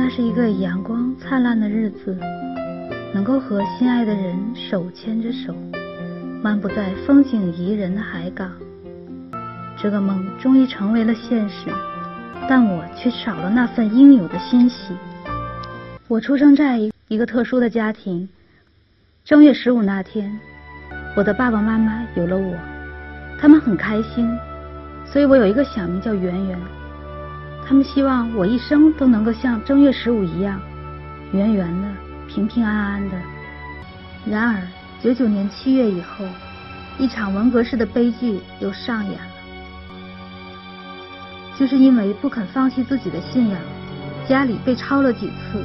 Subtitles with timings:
[0.00, 2.16] 那是一个阳光灿烂的日子，
[3.12, 5.52] 能够和心爱的人手牵着手，
[6.40, 8.48] 漫步在风景宜人的海港。
[9.76, 11.68] 这个梦终于成为了现实，
[12.48, 14.94] 但我却少了那份应有的欣喜。
[16.06, 16.78] 我出生在
[17.08, 18.28] 一个特殊的家庭，
[19.24, 20.38] 正月十五那天，
[21.16, 22.54] 我的爸爸妈妈有了我，
[23.36, 24.30] 他们很开心，
[25.04, 26.56] 所以我有一个小名叫圆圆。
[27.68, 30.58] 他们希望我一生都能够像正月十五一样，
[31.32, 31.88] 圆圆的、
[32.26, 33.16] 平平安安的。
[34.24, 34.62] 然而，
[35.02, 36.24] 九九年七月以后，
[36.96, 39.28] 一场文革式的悲剧又上演了。
[41.58, 43.60] 就是因为不肯放弃自己的信仰，
[44.26, 45.62] 家里被抄了几次，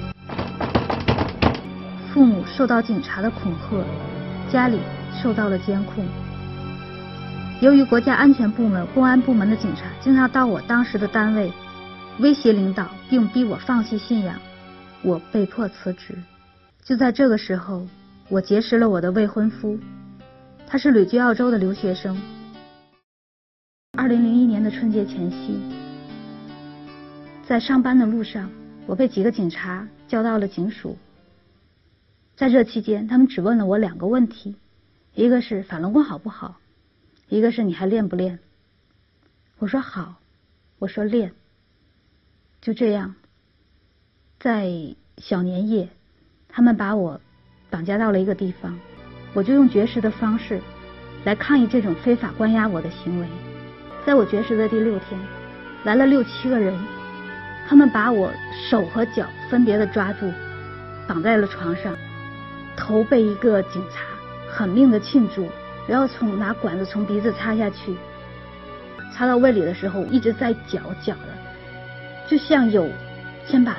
[2.13, 3.81] 父母受到警察的恐吓，
[4.51, 4.77] 家里
[5.21, 6.03] 受到了监控。
[7.61, 11.49] 由于国家安全部门、公安部门的警察经常到我当时的单位
[12.19, 14.39] 威胁领导，并逼我放弃信仰，
[15.01, 16.15] 我被迫辞职。
[16.83, 17.87] 就在这个时候，
[18.29, 19.79] 我结识了我的未婚夫，
[20.67, 22.21] 他是旅居澳洲的留学生。
[23.97, 25.59] 二零零一年的春节前夕。
[27.47, 28.49] 在上班的路上，
[28.85, 30.97] 我被几个警察叫到了警署。
[32.35, 34.55] 在这期间，他们只问了我两个问题：
[35.15, 36.59] 一个是法轮功好不好，
[37.27, 38.37] 一个是你还练不练。
[39.57, 40.15] 我说好，
[40.77, 41.33] 我说练。
[42.63, 43.13] 就这样，
[44.39, 44.71] 在
[45.17, 45.89] 小年夜，
[46.47, 47.19] 他们把我
[47.69, 48.79] 绑架到了一个地方，
[49.33, 50.61] 我就用绝食的方式
[51.25, 53.27] 来抗议这种非法关押我的行为。
[54.05, 55.19] 在我绝食的第六天，
[55.83, 56.73] 来了六七个人。
[57.67, 58.31] 他们把我
[58.69, 60.31] 手和脚分别的抓住，
[61.05, 61.93] 绑在了床上，
[62.77, 64.05] 头被一个警察
[64.49, 65.49] 狠命的庆住，
[65.85, 67.93] 然后从拿管子从鼻子插下去，
[69.13, 71.42] 插到胃里的时候一直在绞绞的，
[72.27, 72.89] 就像有
[73.47, 73.77] 千把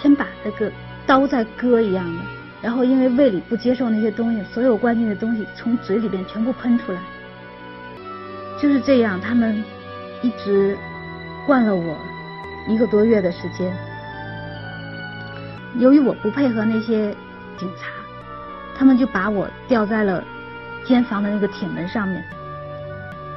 [0.00, 0.70] 千把那个
[1.06, 2.22] 刀在割一样的。
[2.62, 7.00] 然后因为胃里不接受那些东西，所有关进的东西从嘴里边全部喷出来，
[8.60, 9.64] 就是这样，他们
[10.22, 10.76] 一直
[11.46, 11.96] 灌了我。
[12.68, 13.74] 一个多月的时间，
[15.78, 17.16] 由于我不配合那些
[17.56, 17.88] 警察，
[18.76, 20.22] 他们就把我吊在了
[20.84, 22.22] 监房的那个铁门上面，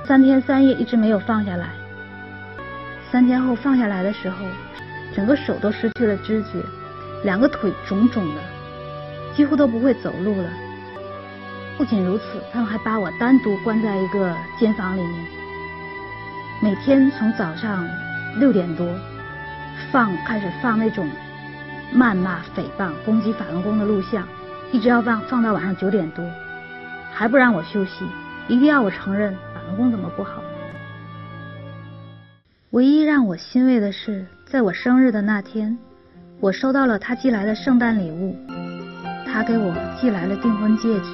[0.06, 1.70] 三天三夜一直没有放下来。
[3.14, 4.38] 三天后放下来的时候，
[5.16, 6.58] 整个手都失去了知觉，
[7.24, 8.42] 两个腿肿肿的，
[9.36, 10.50] 几乎都不会走路了。
[11.78, 15.26] 不仅如此，他们还把我单独关在一个监房里面，
[16.60, 17.88] 每天从早上
[18.40, 18.88] 六点多。
[19.92, 21.08] 放开始放那种
[21.94, 24.28] 谩骂、诽谤、攻击法轮功的录像，
[24.72, 26.26] 一直要放放到晚上九点多，
[27.14, 28.08] 还不让我休息，
[28.48, 30.42] 一定要我承认法轮功怎么不好。
[32.74, 35.78] 唯一让我欣慰的是，在我生日的那天，
[36.40, 38.36] 我收到了他寄来的圣诞礼物，
[39.28, 41.12] 他给我寄来了订婚戒指。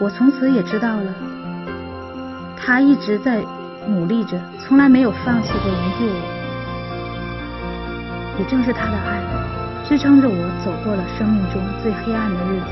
[0.00, 1.14] 我从此也知道了，
[2.56, 3.44] 他一直在。
[3.86, 6.20] 努力着，从来没有放弃过营救我。
[8.38, 9.22] 也正是他的爱，
[9.88, 12.66] 支撑着我走过了生命中最黑暗的日子。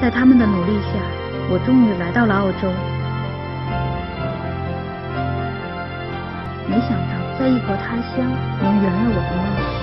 [0.00, 0.98] 在他们的努力下，
[1.48, 2.93] 我终于来到了澳洲。
[6.66, 8.30] 没想到，在异国他乡，
[8.62, 9.73] 能圆了我的梦。